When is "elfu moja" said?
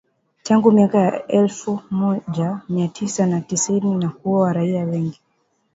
1.27-2.61